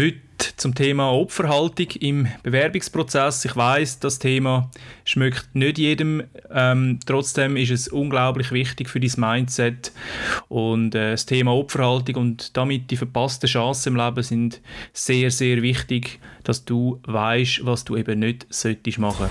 Heute 0.00 0.20
zum 0.56 0.76
Thema 0.76 1.10
Opferhaltung 1.10 1.88
im 1.98 2.28
Bewerbungsprozess. 2.44 3.44
Ich 3.44 3.56
weiß, 3.56 3.98
das 3.98 4.20
Thema 4.20 4.70
schmeckt 5.04 5.56
nicht 5.56 5.76
jedem. 5.76 6.22
Ähm, 6.52 7.00
trotzdem 7.04 7.56
ist 7.56 7.72
es 7.72 7.88
unglaublich 7.88 8.52
wichtig 8.52 8.88
für 8.88 9.00
dein 9.00 9.10
Mindset. 9.16 9.90
Und 10.46 10.94
äh, 10.94 11.10
das 11.10 11.26
Thema 11.26 11.52
Opferhaltung 11.52 12.14
und 12.14 12.56
damit 12.56 12.92
die 12.92 12.96
verpassten 12.96 13.48
Chancen 13.48 13.94
im 13.94 13.96
Leben 13.96 14.22
sind 14.22 14.60
sehr, 14.92 15.32
sehr 15.32 15.62
wichtig, 15.62 16.20
dass 16.44 16.64
du 16.64 17.00
weißt, 17.04 17.66
was 17.66 17.82
du 17.82 17.96
eben 17.96 18.20
nicht 18.20 18.46
solltest 18.50 19.00
machen. 19.00 19.26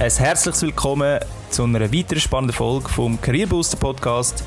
Ein 0.00 0.10
herzliches 0.10 0.62
Willkommen 0.62 1.20
zu 1.50 1.62
einer 1.62 1.92
weiteren 1.92 2.18
spannenden 2.18 2.56
Folge 2.56 2.88
vom 2.88 3.20
Career 3.20 3.46
Booster 3.46 3.76
Podcast. 3.76 4.44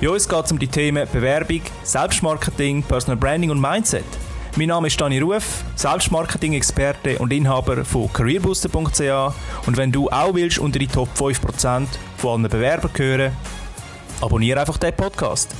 Bei 0.00 0.08
uns 0.08 0.26
geht 0.26 0.44
es 0.46 0.50
um 0.50 0.58
die 0.58 0.66
Themen 0.66 1.06
Bewerbung, 1.12 1.60
Selbstmarketing, 1.82 2.82
Personal 2.82 3.18
Branding 3.18 3.50
und 3.50 3.60
Mindset. 3.60 4.04
Mein 4.56 4.68
Name 4.68 4.86
ist 4.86 4.98
Dani 4.98 5.18
Ruf, 5.18 5.62
Selbstmarketing-Experte 5.76 7.18
und 7.18 7.30
Inhaber 7.34 7.84
von 7.84 8.10
careerbooster.ch 8.10 9.66
und 9.66 9.76
wenn 9.76 9.92
du 9.92 10.08
auch 10.08 10.32
willst 10.32 10.58
unter 10.58 10.78
die 10.78 10.86
Top 10.86 11.10
5% 11.14 11.86
von 12.16 12.40
allen 12.40 12.50
Bewerbern 12.50 12.90
gehören, 12.94 13.36
abonniere 14.22 14.60
einfach 14.60 14.78
den 14.78 14.96
Podcast. 14.96 15.54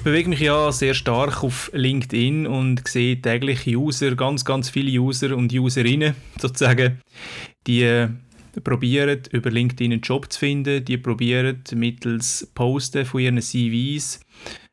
Ich 0.00 0.04
bewege 0.04 0.30
mich 0.30 0.40
ja 0.40 0.72
sehr 0.72 0.94
stark 0.94 1.44
auf 1.44 1.70
LinkedIn 1.74 2.46
und 2.46 2.88
sehe 2.88 3.20
täglich 3.20 3.66
User, 3.66 4.16
ganz, 4.16 4.46
ganz 4.46 4.70
viele 4.70 4.98
User 4.98 5.36
und 5.36 5.52
Userinnen 5.52 6.14
sozusagen, 6.40 7.02
die 7.66 7.82
äh, 7.82 8.08
probieren, 8.64 9.20
über 9.30 9.50
LinkedIn 9.50 9.92
einen 9.92 10.00
Job 10.00 10.32
zu 10.32 10.38
finden, 10.38 10.86
die 10.86 10.96
probieren 10.96 11.62
mittels 11.74 12.50
Posten 12.54 13.04
von 13.04 13.20
ihren 13.20 13.42
CVs 13.42 14.20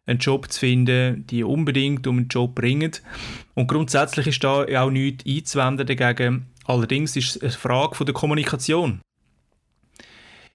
einen 0.06 0.20
Job 0.20 0.50
zu 0.50 0.62
finden, 0.62 1.28
die 1.28 1.44
unbedingt 1.44 2.08
um 2.08 2.20
einen 2.20 2.30
Job 2.30 2.56
bringen. 2.56 2.94
Und 3.54 3.68
grundsätzlich 3.68 4.28
ist 4.28 4.46
da 4.46 4.64
auch 4.64 4.90
nichts 4.90 5.26
einzuwenden 5.28 5.88
dagegen. 5.88 6.46
Allerdings 6.64 7.18
ist 7.18 7.36
es 7.36 7.42
eine 7.42 7.52
Frage 7.52 8.06
der 8.06 8.14
Kommunikation. 8.14 9.02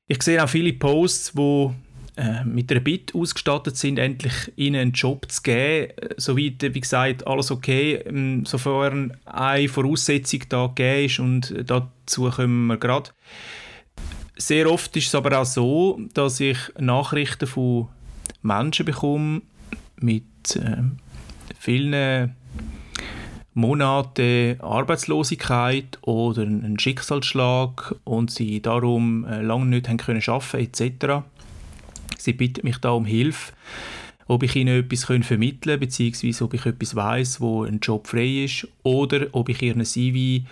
Ich 0.08 0.22
sehe 0.22 0.42
auch 0.42 0.48
viele 0.48 0.72
Posts, 0.72 1.36
wo 1.36 1.74
äh, 2.16 2.44
mit 2.44 2.70
einer 2.70 2.80
Bit 2.80 3.14
ausgestattet 3.14 3.76
sind, 3.76 3.98
endlich 3.98 4.52
ihnen 4.56 4.80
einen 4.80 4.92
Job 4.92 5.30
zu 5.30 5.42
geben. 5.42 5.92
Soweit, 6.16 6.62
wie 6.62 6.80
gesagt, 6.80 7.26
alles 7.26 7.50
okay, 7.50 7.94
ähm, 8.06 8.44
sofern 8.44 9.16
eine 9.24 9.68
Voraussetzung 9.68 10.42
da 10.48 10.66
gegeben 10.66 11.06
ist 11.06 11.18
und 11.18 11.70
dazu 11.70 12.30
kommen 12.30 12.66
wir 12.66 12.76
gerade. 12.76 13.10
Sehr 14.36 14.70
oft 14.70 14.96
ist 14.96 15.08
es 15.08 15.14
aber 15.14 15.40
auch 15.40 15.44
so, 15.44 16.00
dass 16.14 16.40
ich 16.40 16.58
Nachrichten 16.78 17.46
von 17.46 17.88
Menschen 18.42 18.86
bekomme 18.86 19.42
mit 19.96 20.56
äh, 20.56 20.82
vielen 21.58 22.34
Monate 23.54 24.56
Arbeitslosigkeit 24.60 25.98
oder 26.02 26.42
einen 26.42 26.78
Schicksalsschlag 26.78 27.94
und 28.04 28.30
sie 28.30 28.62
darum 28.62 29.24
äh, 29.24 29.42
lange 29.42 29.66
nicht 29.66 29.88
haben 29.88 29.98
können 29.98 30.22
arbeiten 30.26 30.58
etc. 30.58 31.24
Sie 32.22 32.32
bittet 32.32 32.64
mich 32.64 32.78
da 32.78 32.90
um 32.90 33.04
Hilfe, 33.04 33.52
ob 34.26 34.42
ich 34.42 34.56
ihnen 34.56 34.80
etwas 34.80 35.04
vermitteln 35.04 35.72
kann, 35.72 35.80
beziehungsweise 35.80 36.44
ob 36.44 36.54
ich 36.54 36.66
etwas 36.66 36.94
weiß, 36.94 37.40
wo 37.40 37.64
ein 37.64 37.80
Job 37.80 38.06
frei 38.06 38.44
ist, 38.44 38.68
oder 38.82 39.26
ob 39.32 39.48
ich 39.48 39.60
ihr 39.62 39.82
CV 39.82 40.46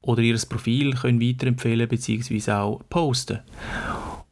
oder 0.00 0.22
ihr 0.22 0.38
Profil 0.48 0.94
können 0.94 1.20
weiterempfehlen 1.20 1.88
beziehungsweise 1.88 2.58
auch 2.58 2.80
posten. 2.88 3.40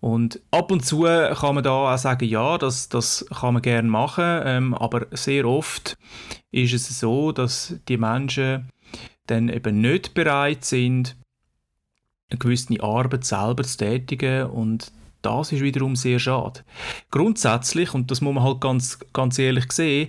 Und 0.01 0.41
ab 0.51 0.71
und 0.71 0.85
zu 0.85 1.03
kann 1.03 1.55
man 1.55 1.65
da 1.65 1.95
auch 1.95 1.99
sagen, 1.99 2.29
ja, 2.29 2.59
das, 2.59 2.91
das 2.91 3.25
kann 3.41 3.55
man 3.55 3.63
gerne 3.63 3.89
machen, 3.89 4.43
ähm, 4.45 4.75
aber 4.75 5.07
sehr 5.13 5.47
oft 5.47 5.97
ist 6.51 6.75
es 6.75 7.01
so, 7.01 7.33
dass 7.33 7.75
die 7.89 7.97
Menschen 7.97 8.69
dann 9.27 9.49
eben 9.49 9.81
nicht 9.81 10.13
bereit 10.13 10.65
sind, 10.65 11.17
eine 12.29 12.39
gewisse 12.39 12.83
Arbeit 12.83 13.25
selber 13.25 13.63
zu 13.63 13.79
tätigen 13.79 14.45
und 14.45 14.93
das 15.25 15.53
ist 15.53 15.63
wiederum 15.63 15.97
sehr 15.97 16.19
schade. 16.19 16.61
Grundsätzlich, 17.11 17.95
und 17.95 18.11
das 18.11 18.21
muss 18.21 18.35
man 18.35 18.45
halt 18.45 18.61
ganz, 18.61 18.99
ganz 19.13 19.39
ehrlich 19.39 19.73
sehen, 19.73 20.09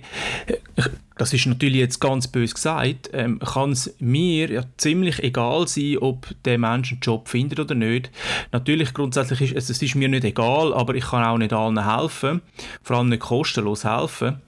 das 1.16 1.32
ist 1.32 1.46
natürlich 1.46 1.78
jetzt 1.78 2.00
ganz 2.00 2.28
bös 2.28 2.54
gesagt, 2.54 3.08
ähm, 3.14 3.38
kann 3.38 3.70
es 3.70 3.94
mir 3.98 4.50
ja 4.50 4.62
ziemlich 4.76 5.22
egal 5.22 5.66
sein, 5.66 5.96
ob 5.98 6.26
der 6.44 6.58
Mensch 6.58 6.92
einen 6.92 7.00
Job 7.00 7.28
findet 7.28 7.58
oder 7.58 7.74
nicht. 7.74 8.10
Natürlich 8.52 8.92
grundsätzlich 8.92 9.40
ist 9.40 9.56
es, 9.56 9.70
es 9.70 9.82
ist 9.82 9.94
mir 9.94 10.08
nicht 10.08 10.24
egal, 10.24 10.74
aber 10.74 10.94
ich 10.94 11.04
kann 11.04 11.24
auch 11.24 11.38
nicht 11.38 11.54
allen 11.54 11.90
helfen, 11.90 12.42
vor 12.82 12.98
allem 12.98 13.08
nicht 13.08 13.20
kostenlos 13.20 13.84
helfen. 13.84 14.42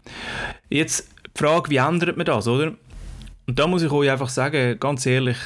Jetzt 0.69 1.09
die 1.35 1.39
Frage, 1.39 1.71
wie 1.71 1.77
ändert 1.77 2.19
man 2.19 2.27
das, 2.27 2.47
oder? 2.47 2.73
Und 3.47 3.59
da 3.59 3.67
muss 3.67 3.83
ich 3.83 3.91
euch 3.91 4.11
einfach 4.11 4.29
sagen, 4.29 4.79
ganz 4.79 5.07
ehrlich, 5.07 5.39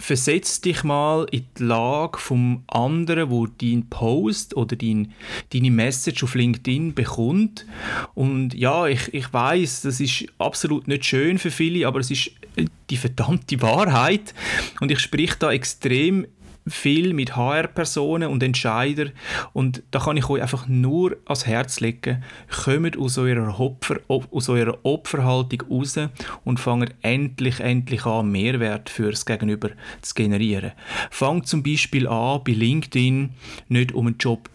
versetz 0.00 0.62
dich 0.62 0.82
mal 0.82 1.26
in 1.30 1.44
die 1.58 1.62
Lage 1.62 2.18
vom 2.18 2.64
anderen, 2.68 3.30
wo 3.30 3.46
dein 3.46 3.88
Post 3.88 4.56
oder 4.56 4.74
dein, 4.74 5.12
deine 5.52 5.70
Message 5.70 6.24
auf 6.24 6.34
LinkedIn 6.34 6.94
bekommt. 6.94 7.66
Und 8.14 8.54
ja, 8.54 8.86
ich, 8.86 9.12
ich 9.12 9.32
weiß, 9.32 9.82
das 9.82 10.00
ist 10.00 10.24
absolut 10.38 10.88
nicht 10.88 11.04
schön 11.04 11.38
für 11.38 11.50
viele, 11.50 11.86
aber 11.86 12.00
es 12.00 12.10
ist 12.10 12.32
die 12.88 12.96
verdammte 12.96 13.60
Wahrheit. 13.60 14.34
Und 14.80 14.90
ich 14.90 15.00
sprich 15.00 15.34
da 15.34 15.52
extrem 15.52 16.26
viel 16.70 17.12
mit 17.12 17.36
HR-Personen 17.36 18.30
und 18.30 18.42
Entscheidern 18.42 19.12
und 19.52 19.82
da 19.90 19.98
kann 19.98 20.16
ich 20.16 20.28
euch 20.28 20.40
einfach 20.42 20.66
nur 20.68 21.16
ans 21.26 21.46
Herz 21.46 21.80
legen, 21.80 22.22
kommt 22.64 22.96
aus 22.96 23.18
eurer, 23.18 23.58
Opfer, 23.60 23.96
aus 24.08 24.48
eurer 24.48 24.78
Opferhaltung 24.82 25.62
raus 25.70 25.98
und 26.44 26.60
fangt 26.60 26.94
endlich, 27.02 27.60
endlich 27.60 28.06
an, 28.06 28.30
Mehrwert 28.30 28.88
fürs 28.88 29.26
Gegenüber 29.26 29.70
zu 30.02 30.14
generieren. 30.14 30.72
Fangt 31.10 31.46
zum 31.46 31.62
Beispiel 31.62 32.06
an, 32.06 32.42
bei 32.44 32.52
LinkedIn 32.52 33.30
nicht 33.68 33.92
um 33.92 34.06
einen 34.06 34.18
Job 34.18 34.48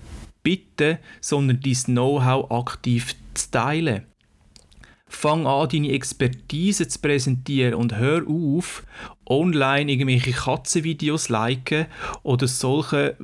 bitten, 0.44 0.98
sondern 1.22 1.60
dein 1.60 1.74
Know-how 1.74 2.52
aktiv 2.52 3.16
zu 3.34 3.52
teilen. 3.52 4.06
Fang 5.08 5.46
an, 5.48 5.70
deine 5.70 5.92
Expertise 5.92 6.88
zu 6.88 7.00
präsentieren 7.00 7.76
und 7.76 7.98
hör 7.98 8.24
auf, 8.28 8.84
online 9.26 9.92
irgendwelche 9.92 10.32
Katzenvideos 10.32 11.30
liken 11.30 11.86
oder 12.24 12.48
solche 12.48 13.16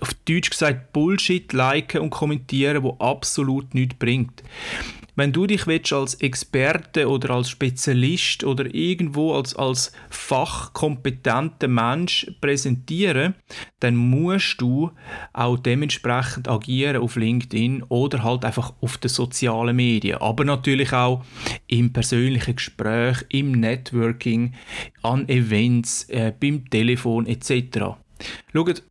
auf 0.00 0.14
Deutsch 0.24 0.50
gesagt 0.50 0.92
Bullshit 0.92 1.52
liken 1.52 2.00
und 2.00 2.10
kommentieren, 2.10 2.82
wo 2.82 2.96
absolut 2.98 3.72
nichts 3.74 3.94
bringt. 3.98 4.42
Wenn 5.16 5.32
du 5.32 5.46
dich 5.46 5.66
willst, 5.66 5.92
als 5.92 6.14
Experte 6.14 7.08
oder 7.08 7.30
als 7.30 7.50
Spezialist 7.50 8.44
oder 8.44 8.72
irgendwo 8.74 9.34
als, 9.34 9.54
als 9.54 9.92
fachkompetenter 10.10 11.68
Mensch 11.68 12.30
präsentieren, 12.40 13.34
dann 13.80 13.96
musst 13.96 14.60
du 14.60 14.90
auch 15.32 15.58
dementsprechend 15.58 16.48
agieren 16.48 17.02
auf 17.02 17.16
LinkedIn 17.16 17.82
oder 17.84 18.22
halt 18.22 18.44
einfach 18.44 18.74
auf 18.80 18.98
den 18.98 19.08
sozialen 19.08 19.76
Medien. 19.76 20.18
Aber 20.18 20.44
natürlich 20.44 20.92
auch 20.92 21.24
im 21.66 21.92
persönlichen 21.92 22.56
Gespräch, 22.56 23.24
im 23.28 23.52
Networking, 23.52 24.54
an 25.02 25.28
Events, 25.28 26.04
äh, 26.08 26.32
beim 26.38 26.68
Telefon 26.68 27.26
etc. 27.26 27.96
Schaut, 28.52 28.82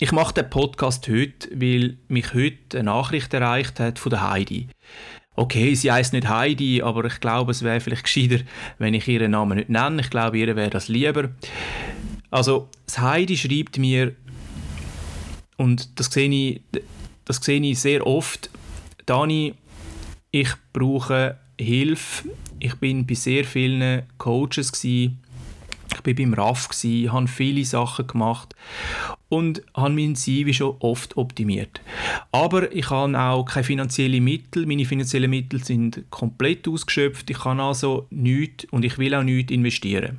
ich 0.00 0.10
mache 0.10 0.34
den 0.34 0.50
Podcast 0.50 1.06
heute, 1.08 1.48
weil 1.54 1.98
mich 2.08 2.34
heute 2.34 2.78
eine 2.78 2.90
Nachricht 2.90 3.32
erreicht 3.32 3.78
hat 3.78 4.00
von 4.00 4.10
der 4.10 4.28
Heidi. 4.28 4.66
Okay, 5.36 5.74
sie 5.74 5.90
heißt 5.92 6.12
nicht 6.12 6.28
Heidi, 6.28 6.82
aber 6.82 7.04
ich 7.04 7.20
glaube, 7.20 7.52
es 7.52 7.62
wäre 7.62 7.80
vielleicht 7.80 8.02
gescheiter, 8.02 8.42
wenn 8.78 8.94
ich 8.94 9.06
ihren 9.06 9.30
Namen 9.30 9.58
nicht 9.58 9.68
nenne. 9.68 10.02
Ich 10.02 10.10
glaube, 10.10 10.38
ihr 10.38 10.56
wäre 10.56 10.70
das 10.70 10.88
lieber. 10.88 11.30
Also, 12.30 12.68
das 12.86 12.98
Heidi 12.98 13.36
schreibt 13.36 13.78
mir, 13.78 14.16
und 15.56 16.00
das 16.00 16.06
sehe 16.06 16.28
ich, 16.28 16.60
das 17.24 17.36
sehe 17.36 17.60
ich 17.60 17.78
sehr 17.78 18.04
oft, 18.04 18.50
Dani, 19.06 19.54
ich 20.32 20.50
brauche 20.72 21.38
Hilfe. 21.60 22.28
Ich 22.58 22.74
bin 22.76 23.06
bei 23.06 23.14
sehr 23.14 23.44
vielen 23.44 24.02
Coaches 24.18 24.72
gewesen, 24.72 25.20
ich 25.98 26.06
war 26.06 26.14
beim 26.14 26.34
RAF, 26.34 26.68
habe 26.72 27.28
viele 27.28 27.64
Sachen 27.64 28.06
gemacht 28.06 28.54
und 29.28 29.62
habe 29.74 29.94
mein 29.94 30.16
CV 30.16 30.52
schon 30.52 30.76
oft 30.80 31.16
optimiert. 31.16 31.80
Aber 32.32 32.72
ich 32.72 32.90
habe 32.90 33.18
auch 33.18 33.44
keine 33.44 33.64
finanziellen 33.64 34.22
Mittel. 34.22 34.66
Meine 34.66 34.84
finanziellen 34.84 35.30
Mittel 35.30 35.62
sind 35.62 36.04
komplett 36.10 36.68
ausgeschöpft. 36.68 37.30
Ich 37.30 37.38
kann 37.38 37.60
also 37.60 38.06
nichts 38.10 38.66
und 38.70 38.84
ich 38.84 38.98
will 38.98 39.14
auch 39.14 39.22
nichts 39.22 39.52
investieren. 39.52 40.18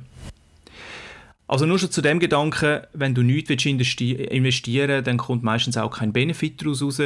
Also 1.48 1.64
nur 1.64 1.78
schon 1.78 1.92
zu 1.92 2.02
dem 2.02 2.18
Gedanken, 2.18 2.80
wenn 2.92 3.14
du 3.14 3.22
nichts 3.22 3.50
investieren 3.50 4.42
willst, 4.42 5.06
dann 5.06 5.16
kommt 5.16 5.44
meistens 5.44 5.76
auch 5.76 5.96
kein 5.96 6.12
Benefit 6.12 6.60
daraus 6.60 6.82
raus. 6.82 7.00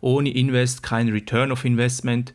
Ohne 0.00 0.30
Invest 0.30 0.84
kein 0.84 1.08
Return 1.08 1.50
of 1.50 1.64
Investment. 1.64 2.32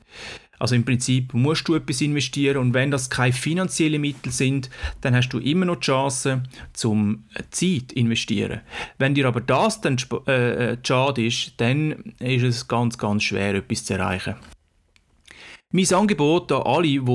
Also 0.59 0.75
im 0.75 0.85
Prinzip 0.85 1.33
musst 1.33 1.67
du 1.67 1.75
etwas 1.75 2.01
investieren 2.01 2.57
und 2.57 2.73
wenn 2.73 2.91
das 2.91 3.09
keine 3.09 3.33
finanziellen 3.33 4.01
Mittel 4.01 4.31
sind, 4.31 4.69
dann 5.01 5.15
hast 5.15 5.29
du 5.29 5.39
immer 5.39 5.65
noch 5.65 5.77
die 5.77 5.85
Chance 5.85 6.43
zum 6.73 7.25
Zeit 7.51 7.91
investieren. 7.93 8.61
Wenn 8.97 9.15
dir 9.15 9.27
aber 9.27 9.41
das 9.41 9.81
dann 9.81 9.97
äh, 10.27 10.71
äh, 10.71 10.77
schade 10.81 11.25
ist, 11.25 11.53
dann 11.57 12.13
ist 12.19 12.43
es 12.43 12.67
ganz, 12.67 12.97
ganz 12.97 13.23
schwer, 13.23 13.55
etwas 13.55 13.85
zu 13.85 13.93
erreichen. 13.93 14.35
Mein 15.71 15.93
Angebot 15.93 16.51
an 16.51 16.61
alle, 16.61 16.87
die 16.87 17.05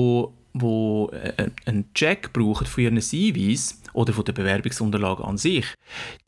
wo 0.53 1.09
äh, 1.09 1.49
einen 1.65 1.93
Check 1.93 2.33
brauchen 2.33 2.67
für 2.67 2.81
ihren 2.81 3.01
CVs 3.01 3.81
oder 3.93 4.13
von 4.13 4.25
der 4.25 4.33
Bewerbungsunterlagen 4.33 5.25
an 5.25 5.37
sich, 5.37 5.65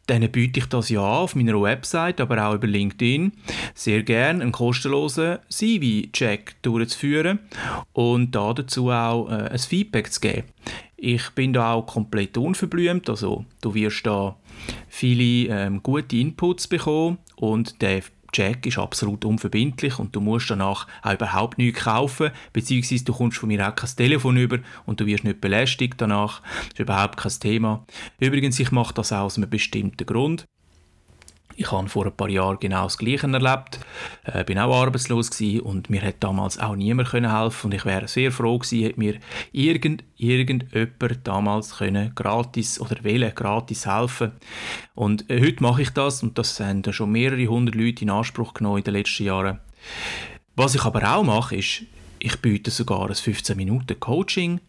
dann 0.08 0.30
biete 0.30 0.60
ich 0.60 0.66
das 0.66 0.90
ja 0.90 1.02
auf 1.02 1.36
meiner 1.36 1.62
Website, 1.62 2.20
aber 2.20 2.46
auch 2.46 2.56
über 2.56 2.68
LinkedIn, 2.68 3.32
sehr 3.74 4.04
gerne 4.04 4.42
einen 4.42 4.52
kostenlosen 4.52 5.40
CV-Check 5.50 6.62
durchzuführen 6.62 7.40
und 7.94 8.36
da 8.36 8.54
dazu 8.54 8.90
auch 8.90 9.30
äh, 9.30 9.50
ein 9.50 9.60
Feedback 9.60 10.12
zu 10.12 10.20
geben. 10.20 10.48
Ich 10.98 11.30
bin 11.32 11.54
da 11.54 11.74
auch 11.74 11.86
komplett 11.86 12.38
unverblümt, 12.38 13.10
also 13.10 13.46
du 13.62 13.74
wirst 13.74 14.06
da 14.06 14.38
viele 14.88 15.54
ähm, 15.54 15.84
gute 15.84 16.18
Inputs 16.18 16.68
bekommen 16.68 17.18
und 17.36 17.82
der 17.82 18.04
Check 18.34 18.66
ist 18.66 18.78
absolut 18.78 19.24
unverbindlich 19.24 20.00
und 20.00 20.16
du 20.16 20.20
musst 20.20 20.50
danach 20.50 20.88
auch 21.02 21.14
überhaupt 21.14 21.58
nichts 21.58 21.84
kaufen, 21.84 22.32
beziehungsweise 22.52 23.06
du 23.06 23.14
kommst 23.14 23.38
von 23.38 23.48
mir 23.48 23.68
auch 23.68 23.76
kein 23.76 23.90
Telefon 23.96 24.38
über 24.38 24.60
und 24.86 25.00
du 25.00 25.06
wirst 25.06 25.24
nicht 25.24 25.40
belästigt 25.40 25.96
danach. 25.98 26.42
Das 26.42 26.74
ist 26.74 26.80
überhaupt 26.80 27.18
kein 27.18 27.32
Thema. 27.40 27.86
Übrigens, 28.20 28.60
ich 28.60 28.72
mache 28.72 28.94
das 28.94 29.14
auch 29.14 29.22
aus 29.22 29.38
einem 29.38 29.50
bestimmten 29.50 30.06
Grund. 30.06 30.46
Ich 31.56 31.72
habe 31.72 31.88
vor 31.88 32.06
ein 32.06 32.16
paar 32.16 32.30
Jahren 32.30 32.60
genau 32.60 32.84
das 32.84 32.98
Gleiche 32.98 33.28
erlebt. 33.28 33.80
Äh, 34.24 34.44
bin 34.44 34.58
auch 34.60 34.76
arbeitslos 34.76 35.32
gewesen 35.32 35.62
und 35.62 35.90
mir 35.90 36.02
hat 36.02 36.16
damals 36.20 36.60
auch 36.60 36.76
niemand 36.76 37.10
können 37.10 37.36
helfen 37.36 37.68
und 37.68 37.74
ich 37.74 37.86
wäre 37.86 38.08
sehr 38.08 38.32
froh 38.32 38.58
gewesen, 38.58 38.84
hätte 38.84 39.00
mir 39.00 39.20
irgend, 39.52 40.04
irgendjemand 40.18 41.20
damals 41.24 41.78
können 41.78 42.14
gratis 42.16 42.80
oder 42.80 43.04
wählen 43.04 43.34
gratis 43.36 43.86
helfen. 43.86 44.32
Und 44.96 45.30
äh, 45.30 45.42
heute 45.42 45.62
mache 45.62 45.84
ich 45.84 45.92
das 45.92 46.24
und 46.24 46.38
das 46.38 46.60
haben 46.60 46.84
schon 46.92 47.12
mehrere 47.12 47.48
hundert 47.48 47.76
Leute 47.76 48.04
in 48.04 48.10
Anspruch 48.10 48.54
genommen 48.54 48.80
in 48.80 48.84
den 48.84 48.96
letzten 48.96 49.26
Jahren. 49.26 49.60
Was 50.56 50.76
ich 50.76 50.84
aber 50.84 51.16
auch 51.16 51.24
mache, 51.24 51.56
ist, 51.56 51.84
ich 52.20 52.40
biete 52.42 52.72
sogar 52.72 53.10
ein 53.10 53.16
15 53.16 53.58
Minuten 53.58 54.00
Coaching 54.00 54.62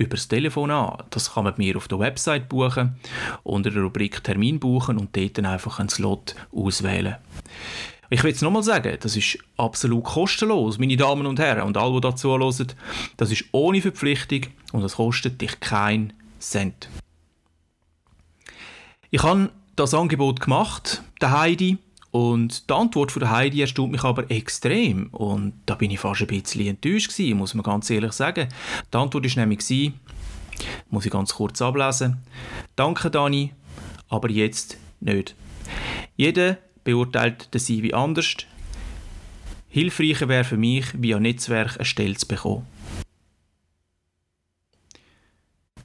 über 0.00 0.16
das 0.16 0.28
Telefon 0.28 0.70
an. 0.70 1.02
Das 1.10 1.34
kann 1.34 1.44
man 1.44 1.54
mir 1.58 1.76
auf 1.76 1.86
der 1.86 1.98
Website 1.98 2.48
buchen, 2.48 2.96
unter 3.42 3.70
der 3.70 3.82
Rubrik 3.82 4.24
Termin 4.24 4.58
buchen 4.58 4.96
und 4.96 5.14
dort 5.14 5.36
dann 5.36 5.44
einfach 5.44 5.78
einen 5.78 5.90
Slot 5.90 6.34
auswählen. 6.52 7.16
Ich 8.08 8.24
will 8.24 8.32
es 8.32 8.40
nochmal 8.40 8.62
sagen, 8.62 8.96
das 8.98 9.14
ist 9.14 9.38
absolut 9.58 10.04
kostenlos, 10.04 10.78
meine 10.78 10.96
Damen 10.96 11.26
und 11.26 11.38
Herren 11.38 11.62
und 11.62 11.76
alle, 11.76 11.92
die 11.92 12.00
dazu 12.00 12.30
hören. 12.30 12.66
Das 13.18 13.30
ist 13.30 13.44
ohne 13.52 13.82
Verpflichtung 13.82 14.46
und 14.72 14.80
das 14.80 14.96
kostet 14.96 15.40
dich 15.40 15.60
keinen 15.60 16.14
Cent. 16.40 16.88
Ich 19.10 19.22
habe 19.22 19.50
das 19.76 19.92
Angebot 19.92 20.40
gemacht, 20.40 21.02
der 21.20 21.38
Heidi, 21.38 21.76
und 22.10 22.68
die 22.68 22.74
Antwort 22.74 23.12
von 23.12 23.30
Heidi 23.30 23.60
erstaunt 23.60 23.92
mich 23.92 24.02
aber 24.02 24.30
extrem. 24.30 25.08
Und 25.08 25.54
da 25.66 25.74
bin 25.74 25.90
ich 25.90 26.00
fast 26.00 26.20
ein 26.20 26.26
bisschen 26.26 26.66
enttäuscht 26.66 27.10
gewesen, 27.10 27.38
muss 27.38 27.54
man 27.54 27.62
ganz 27.62 27.88
ehrlich 27.90 28.12
sagen. 28.12 28.48
Die 28.92 28.96
Antwort 28.96 29.24
war 29.24 29.42
nämlich, 29.42 29.60
gewesen, 29.60 30.00
muss 30.90 31.06
ich 31.06 31.12
ganz 31.12 31.34
kurz 31.34 31.62
ablesen. 31.62 32.18
Danke, 32.74 33.10
Dani, 33.10 33.52
aber 34.08 34.28
jetzt 34.30 34.76
nicht. 34.98 35.36
Jeder 36.16 36.58
beurteilt 36.82 37.54
den 37.54 37.60
CV 37.60 37.96
anders. 37.96 38.34
Hilfreicher 39.68 40.28
wäre 40.28 40.42
für 40.44 40.56
mich, 40.56 40.86
via 41.00 41.20
Netzwerk 41.20 41.76
eine 41.76 41.84
Stelle 41.84 42.16
zu 42.16 42.26
bekommen. 42.26 42.66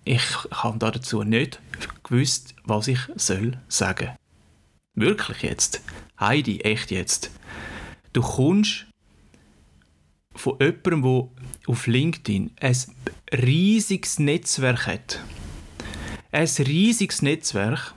Ich 0.04 0.24
habe 0.52 0.80
dazu 0.80 1.24
nicht 1.24 1.60
gewusst, 2.04 2.56
was 2.64 2.88
ich 2.88 3.00
soll 3.16 3.60
sagen. 3.68 4.16
Wirklich 4.96 5.42
jetzt. 5.44 5.82
Heidi, 6.20 6.62
echt 6.62 6.92
jetzt. 6.92 7.32
Du 8.14 8.22
kommst 8.22 8.88
von 10.34 10.58
jemandem, 10.60 11.04
der 11.04 11.30
auf 11.68 11.88
LinkedIn 11.88 12.52
ein 12.60 12.78
riesiges 13.32 14.20
Netzwerk 14.20 14.88
hat. 14.88 15.20
Ein 16.32 16.48
riesiges 16.48 17.22
Netzwerk. 17.22 17.94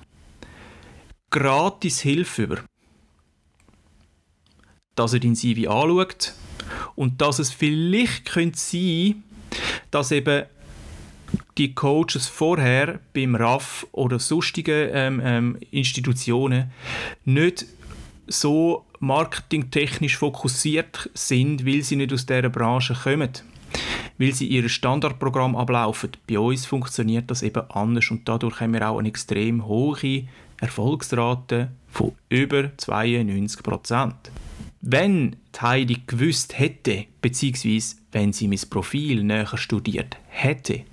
Gratis 1.31 2.01
Hilfe 2.01 2.43
über. 2.43 2.65
Dass 4.95 5.13
er 5.13 5.21
dein 5.21 5.37
CV 5.37 5.71
anschaut 5.71 6.35
und 6.97 7.21
dass 7.21 7.39
es 7.39 7.51
vielleicht 7.53 8.25
könnte 8.25 8.59
sein 8.59 9.23
dass 9.91 10.11
eben 10.11 10.45
die 11.59 11.75
Coaches 11.75 12.29
vorher 12.29 13.01
beim 13.13 13.35
RAF 13.35 13.87
oder 13.93 14.19
sonstigen 14.19 14.89
ähm, 14.93 15.21
ähm, 15.23 15.59
Institutionen 15.71 16.71
nicht 17.25 17.67
so 18.29 18.85
marketingtechnisch 19.01 20.17
fokussiert 20.17 21.11
sind, 21.15 21.67
weil 21.67 21.83
sie 21.83 21.97
nicht 21.97 22.13
aus 22.13 22.27
dieser 22.27 22.49
Branche 22.49 22.95
kommen. 22.95 23.31
Weil 24.19 24.35
sie 24.35 24.47
ihr 24.47 24.69
Standardprogramm 24.69 25.57
ablaufen. 25.57 26.11
Bei 26.29 26.39
uns 26.39 26.67
funktioniert 26.67 27.31
das 27.31 27.43
eben 27.43 27.71
anders 27.71 28.11
und 28.11 28.29
dadurch 28.29 28.61
haben 28.61 28.73
wir 28.73 28.89
auch 28.89 28.99
eine 28.99 29.09
extrem 29.09 29.67
hohe 29.67 30.25
Erfolgsrate 30.61 31.71
von 31.89 32.13
über 32.29 32.71
92% 32.79 34.13
Wenn 34.81 35.37
die 35.55 35.61
Heidi 35.61 36.03
gewusst 36.07 36.59
hätte, 36.59 37.05
beziehungsweise 37.21 37.97
wenn 38.13 38.33
sie 38.33 38.49
mein 38.49 38.61
Profil 38.69 39.23
näher 39.23 39.57
studiert 39.57 40.17
hätte, 40.29 40.85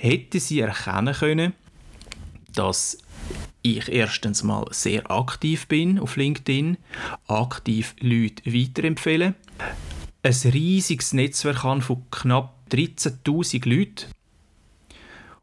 hätte 0.00 0.40
sie 0.40 0.60
erkennen 0.60 1.14
können, 1.14 1.52
dass 2.54 2.98
ich 3.62 3.88
erstens 3.88 4.42
mal 4.42 4.66
sehr 4.70 5.10
aktiv 5.10 5.66
bin 5.66 5.98
auf 5.98 6.16
LinkedIn, 6.16 6.78
aktiv 7.28 7.94
Leute 8.00 8.42
weiterempfehle, 8.46 9.34
ein 10.22 10.34
riesiges 10.52 11.12
Netzwerk 11.12 11.62
habe 11.62 11.82
von 11.82 12.02
knapp 12.10 12.54
13.000 12.70 13.68
Leuten 13.68 14.06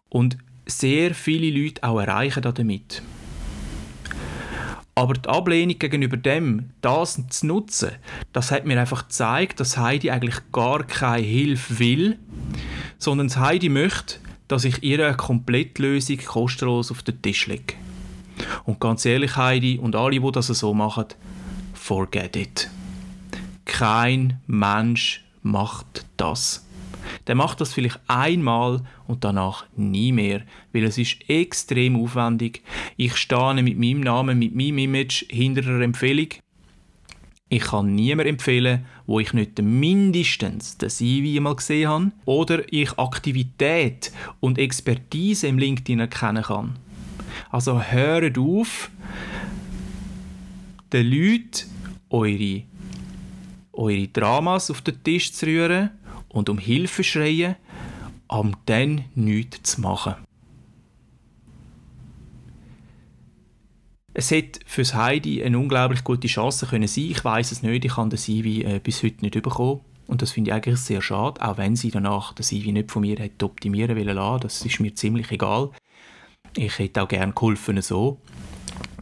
und 0.10 0.38
sehr 0.66 1.14
viele 1.14 1.56
Leute 1.56 1.84
auch 1.84 2.00
erreichen 2.00 2.42
damit. 2.42 3.04
Aber 4.96 5.14
die 5.14 5.30
Ablehnung 5.30 5.78
gegenüber 5.78 6.18
dem, 6.18 6.72
das 6.82 7.22
zu 7.30 7.46
nutzen, 7.46 7.92
das 8.34 8.50
hat 8.50 8.66
mir 8.66 8.80
einfach 8.80 9.08
gezeigt, 9.08 9.60
dass 9.60 9.78
Heidi 9.78 10.10
eigentlich 10.10 10.40
gar 10.52 10.84
keine 10.84 11.24
Hilfe 11.24 11.78
will, 11.78 12.18
sondern 12.98 13.34
Heidi 13.36 13.70
möchte, 13.70 14.20
dass 14.48 14.66
ich 14.66 14.84
ihr 14.84 15.06
eine 15.06 15.18
Komplettlösung 15.18 16.18
kostenlos 16.18 16.92
auf 16.92 17.04
den 17.04 17.22
Tisch 17.22 17.48
lege. 17.48 17.76
Und 18.66 18.80
ganz 18.80 19.06
ehrlich, 19.06 19.36
Heidi 19.36 19.80
und 19.80 19.96
alle, 19.96 20.20
die 20.20 20.32
das 20.32 20.48
so 20.48 20.74
machen, 20.74 21.06
forget 21.74 22.36
it. 22.36 22.70
Kein 23.66 24.40
Mensch 24.48 25.24
macht 25.42 26.06
das. 26.18 26.66
Der 27.26 27.36
macht 27.36 27.62
das 27.62 27.74
vielleicht 27.74 28.00
einmal 28.08 28.82
und 29.08 29.24
danach 29.24 29.66
nie 29.76 30.12
mehr, 30.12 30.42
weil 30.74 30.84
es 30.84 30.98
ist 30.98 31.30
extrem 31.30 31.96
aufwendig. 31.96 32.64
Ich 32.96 33.16
stehe 33.16 33.54
mit 33.56 33.78
meinem 33.78 34.02
Namen, 34.02 34.40
mit 34.40 34.56
meinem 34.56 34.78
Image 34.78 35.26
hinter 35.30 35.68
einer 35.68 35.82
Empfehlung. 35.82 36.28
Ich 37.50 37.64
kann 37.64 37.96
niemandem 37.96 38.36
empfehlen, 38.36 38.86
wo 39.06 39.22
ich 39.22 39.32
nicht 39.32 39.62
mindestens 39.62 40.78
das 40.78 40.98
CV 40.98 41.42
mal 41.42 41.56
gesehen 41.56 41.90
habe 41.90 42.12
oder 42.26 42.62
ich 42.72 43.00
Aktivität 43.00 44.12
und 44.42 44.58
Expertise 44.58 45.48
im 45.48 45.58
LinkedIn 45.58 46.02
erkennen 46.02 46.44
kann. 46.44 46.76
Also 47.50 47.82
hört 47.82 48.38
auf, 48.38 48.90
den 50.92 51.10
Leuten 51.10 51.70
eure, 52.10 52.64
eure 53.72 54.08
Dramas 54.10 54.70
auf 54.70 54.82
den 54.82 55.02
Tisch 55.04 55.32
zu 55.32 55.46
rühren 55.46 55.92
und 56.28 56.50
um 56.50 56.58
Hilfe 56.58 57.04
schreien, 57.04 57.56
um 58.28 58.56
dann 58.66 59.06
nichts 59.16 59.76
zu 59.76 59.82
machen. 59.82 60.16
Es 64.20 64.32
hätte 64.32 64.62
für 64.66 64.84
Heidi 64.96 65.44
eine 65.44 65.60
unglaublich 65.60 66.04
gute 66.04 66.28
Chance 66.28 66.66
können 66.66 66.88
sein. 66.88 67.12
Ich 67.12 67.24
weiß 67.24 67.52
es 67.52 67.62
nicht, 67.62 67.86
ich 67.86 67.98
habe 67.98 68.10
den 68.10 68.18
CV 68.18 68.68
äh, 68.68 68.80
bis 68.80 69.04
heute 69.04 69.22
nicht 69.22 69.40
bekommen. 69.44 69.82
Und 70.08 70.24
das 70.24 70.32
finde 70.32 70.50
ich 70.50 70.56
eigentlich 70.56 70.80
sehr 70.80 71.04
schade, 71.04 71.40
auch 71.40 71.60
wenn 71.60 71.76
sie 71.76 71.92
danach 71.92 72.34
den 72.34 72.42
CV 72.42 72.72
nicht 72.72 72.90
von 72.90 73.04
mir 73.04 73.20
hätte 73.20 73.46
optimieren 73.46 73.96
wollen 73.96 74.40
Das 74.40 74.66
ist 74.66 74.80
mir 74.80 74.96
ziemlich 74.96 75.32
egal. 75.32 75.70
Ich 76.56 76.80
hätte 76.80 77.04
auch 77.04 77.08
gerne 77.08 77.32
geholfen 77.32 77.80
so. 77.84 78.18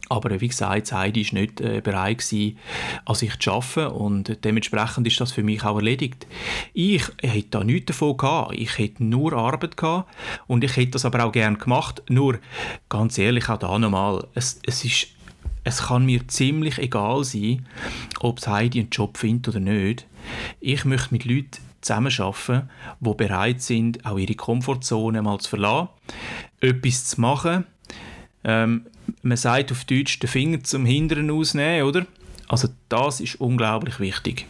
Aber 0.08 0.40
wie 0.40 0.48
gesagt, 0.48 0.92
Heidi 0.92 1.26
war 1.26 1.40
nicht 1.40 1.60
äh, 1.60 1.80
bereit, 1.80 2.18
gewesen, 2.18 2.58
an 3.04 3.14
sich 3.14 3.36
zu 3.38 3.52
arbeiten 3.52 3.92
und 3.92 4.44
dementsprechend 4.44 5.06
ist 5.06 5.20
das 5.20 5.32
für 5.32 5.42
mich 5.42 5.64
auch 5.64 5.76
erledigt. 5.76 6.26
Ich 6.74 7.02
hätte 7.22 7.48
da 7.50 7.64
nichts 7.64 7.86
davon 7.86 8.16
gehabt. 8.16 8.54
Ich 8.54 8.78
hätte 8.78 9.04
nur 9.04 9.32
Arbeit 9.32 9.76
gehabt 9.76 10.14
und 10.46 10.62
ich 10.62 10.76
hätte 10.76 10.92
das 10.92 11.04
aber 11.04 11.24
auch 11.24 11.32
gerne 11.32 11.56
gemacht. 11.56 12.02
Nur, 12.08 12.38
ganz 12.88 13.18
ehrlich, 13.18 13.48
auch 13.48 13.58
da 13.58 13.78
nochmal, 13.78 14.26
es, 14.34 14.60
es 14.64 14.84
ist 14.84 15.08
es 15.68 15.82
kann 15.88 16.06
mir 16.06 16.28
ziemlich 16.28 16.78
egal 16.78 17.24
sein, 17.24 17.66
ob 18.20 18.46
Heidi 18.46 18.78
einen 18.78 18.90
Job 18.90 19.18
findet 19.18 19.48
oder 19.48 19.58
nicht. 19.58 20.06
Ich 20.60 20.84
möchte 20.84 21.12
mit 21.12 21.24
Leuten 21.24 21.58
zusammenarbeiten, 21.80 22.70
die 23.00 23.14
bereit 23.14 23.62
sind, 23.62 24.06
auch 24.06 24.16
ihre 24.16 24.36
Komfortzone 24.36 25.22
mal 25.22 25.40
zu 25.40 25.50
verlassen, 25.50 25.88
etwas 26.60 27.06
zu 27.06 27.20
machen. 27.20 27.64
Ähm, 28.46 28.86
man 29.22 29.36
sagt 29.36 29.72
auf 29.72 29.84
Deutsch, 29.84 30.20
den 30.20 30.28
Finger 30.28 30.62
zum 30.62 30.86
Hinteren 30.86 31.30
ausnehmen, 31.30 31.86
oder? 31.86 32.06
Also 32.48 32.68
das 32.88 33.20
ist 33.20 33.40
unglaublich 33.40 33.98
wichtig. 33.98 34.46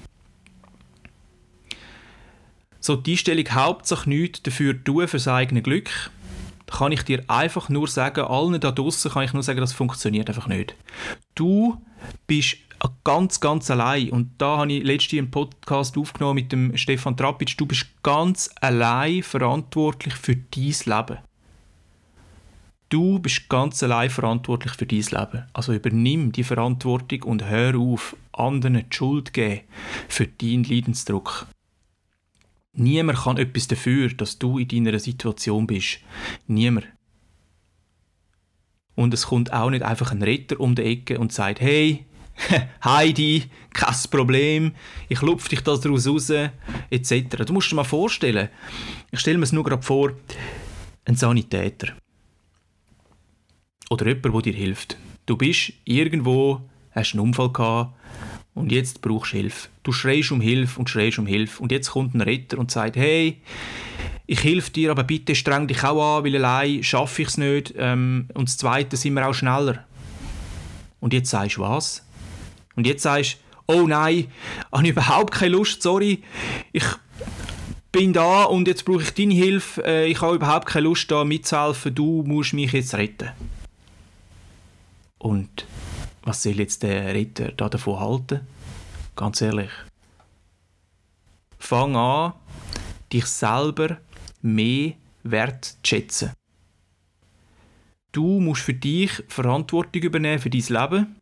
So 2.79 2.95
die 2.95 3.12
Einstellung 3.12 3.47
hauptsächlich 3.50 4.07
nichts 4.07 4.43
dafür 4.43 4.85
tun, 4.85 5.09
für 5.09 5.19
sein 5.19 5.35
eigenes 5.35 5.65
Glück, 5.65 5.91
kann 6.67 6.93
ich 6.93 7.03
dir 7.03 7.25
einfach 7.26 7.69
nur 7.69 7.88
sagen, 7.88 8.26
allen 8.26 8.61
da 8.61 8.71
draußen 8.71 9.11
kann 9.11 9.25
ich 9.25 9.33
nur 9.33 9.43
sagen, 9.43 9.61
das 9.61 9.73
funktioniert 9.73 10.29
einfach 10.29 10.47
nicht. 10.47 10.75
Du 11.35 11.81
bist 12.26 12.59
ganz, 13.05 13.41
ganz 13.41 13.71
allein. 13.71 14.11
Und 14.11 14.33
da 14.38 14.59
habe 14.59 14.73
ich 14.73 14.85
letztens 14.85 15.21
einen 15.21 15.31
Podcast 15.31 15.97
aufgenommen 15.97 16.37
mit 16.37 16.53
dem 16.53 16.76
Stefan 16.76 17.17
Trappitsch. 17.17 17.55
Du 17.57 17.67
bist 17.67 17.87
ganz 18.03 18.50
allein 18.61 19.23
verantwortlich 19.23 20.15
für 20.15 20.37
dein 20.37 20.75
Leben. 20.85 21.19
Du 22.88 23.19
bist 23.19 23.49
ganz 23.49 23.83
allein 23.83 24.11
verantwortlich 24.11 24.75
für 24.75 24.87
dein 24.87 25.00
Leben. 25.00 25.45
Also 25.52 25.73
übernimm 25.73 26.31
die 26.31 26.45
Verantwortung 26.45 27.23
und 27.25 27.45
hör 27.45 27.76
auf, 27.76 28.16
anderen 28.33 28.85
die 28.88 28.97
Schuld 28.97 29.33
geben 29.33 29.62
für 30.09 30.28
deinen 30.28 30.62
Leidensdruck. 30.62 31.47
Niemand 32.75 33.19
kann 33.19 33.38
etwas 33.38 33.66
dafür, 33.66 34.11
dass 34.11 34.38
du 34.38 34.59
in 34.59 34.69
deiner 34.69 34.99
Situation 35.00 35.66
bist. 35.66 35.99
Niemand. 36.47 36.87
Und 38.95 39.12
es 39.12 39.26
kommt 39.26 39.52
auch 39.52 39.71
nicht 39.71 39.83
einfach 39.83 40.12
ein 40.12 40.23
Retter 40.23 40.61
um 40.61 40.75
die 40.75 40.83
Ecke 40.83 41.19
und 41.19 41.33
sagt, 41.33 41.61
hey, 41.61 42.07
Heidi, 42.85 43.45
kein 43.73 43.95
Problem, 44.11 44.75
ich 45.09 45.23
lupfe 45.23 45.49
dich 45.49 45.62
das 45.62 45.81
daraus 45.81 46.07
raus, 46.07 46.31
etc. 46.90 47.45
Du 47.47 47.52
musst 47.52 47.73
dir 47.73 47.76
mal 47.76 47.85
vorstellen, 47.85 48.49
ich 49.11 49.21
stelle 49.21 49.38
mir 49.38 49.45
es 49.45 49.52
nur 49.52 49.64
gerade 49.64 49.83
vor, 49.83 50.12
ein 51.05 51.16
Sanitäter. 51.16 51.95
Oder 53.90 54.07
jemand, 54.09 54.35
der 54.35 54.52
dir 54.52 54.55
hilft. 54.55 54.97
Du 55.26 55.37
bist 55.37 55.73
irgendwo, 55.85 56.61
hast 56.93 57.12
einen 57.12 57.21
Unfall 57.21 57.52
gehabt 57.52 57.95
und 58.55 58.73
jetzt 58.73 59.02
brauchst 59.02 59.33
du 59.33 59.37
Hilfe. 59.37 59.69
Du 59.83 59.93
schreist 59.93 60.33
um 60.33 60.40
Hilfe 60.40 60.78
und 60.78 60.90
schreist 60.90 61.19
um 61.19 61.26
Hilfe 61.26 61.62
und 61.62 61.73
jetzt 61.73 61.90
kommt 61.90 62.14
ein 62.14 62.21
Retter 62.21 62.59
und 62.59 62.71
sagt, 62.71 62.97
hey, 62.97 63.40
ich 64.26 64.43
helfe 64.43 64.71
dir, 64.73 64.90
aber 64.90 65.05
bitte 65.05 65.35
streng 65.35 65.69
dich 65.69 65.85
auch 65.85 66.19
an, 66.19 66.25
weil 66.25 66.37
allein 66.37 66.83
schaffe 66.83 67.23
ich 67.23 67.28
es 67.28 67.38
nicht. 67.38 67.75
Ähm, 67.76 68.28
und 68.35 68.49
das 68.49 68.57
Zweite 68.57 68.97
sind 68.97 69.14
wir 69.14 69.26
auch 69.26 69.35
schneller. 69.35 69.85
Und 71.00 71.12
jetzt 71.12 71.31
sagst 71.31 71.57
du 71.57 71.61
was? 71.61 72.05
Und 72.75 72.87
jetzt 72.87 73.02
sagst 73.02 73.38
du, 73.69 73.75
oh 73.75 73.87
nein, 73.87 74.26
habe 74.73 74.85
ich 74.85 74.90
überhaupt 74.90 75.33
keine 75.33 75.52
Lust, 75.52 75.83
sorry, 75.83 76.23
ich 76.73 76.85
bin 77.93 78.12
da 78.12 78.45
und 78.45 78.69
jetzt 78.69 78.85
brauche 78.85 79.02
ich 79.02 79.14
deine 79.14 79.35
Hilfe, 79.35 79.85
äh, 79.85 80.07
ich 80.07 80.21
habe 80.21 80.37
überhaupt 80.37 80.66
keine 80.66 80.85
Lust 80.85 81.11
da 81.11 81.25
mitzuhelfen, 81.25 81.95
du 81.95 82.23
musst 82.26 82.52
mich 82.52 82.73
jetzt 82.73 82.95
retten. 82.95 83.31
Und 85.26 85.66
was 86.23 86.45
soll 86.45 86.61
jetzt 86.61 86.85
der 86.85 87.12
Retter 87.12 87.50
da 87.50 87.68
davon 87.68 87.99
halten? 87.99 88.47
Ganz 89.16 89.40
ehrlich. 89.40 89.73
Fang 91.59 91.97
an, 91.97 92.35
dich 93.12 93.26
selber 93.26 93.99
mehr 94.40 94.92
wertzuschätzen. 95.25 96.33
Du 98.12 98.38
musst 98.38 98.62
für 98.62 98.75
dich 98.75 99.25
Verantwortung 99.26 100.00
übernehmen 100.00 100.38
für 100.38 100.49
dein 100.49 100.62
Leben 100.68 101.16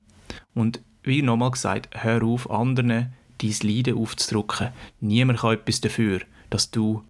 und 0.53 0.83
wie 1.03 1.23
nochmal 1.23 1.53
gesagt, 1.53 1.89
hör 2.05 2.23
auf, 2.25 2.51
anderen 2.51 3.15
dein 3.39 3.57
Leiden 3.63 3.97
aufzudrücken. 3.97 4.69
Niemand 5.01 5.39
kann 5.39 5.55
etwas 5.55 5.81
dafür, 5.81 6.21
dass 6.51 6.71
du 6.71 7.03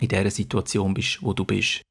in 0.00 0.08
der 0.08 0.28
Situation 0.32 0.92
bist, 0.92 1.22
wo 1.22 1.32
du 1.32 1.44
bist. 1.44 1.82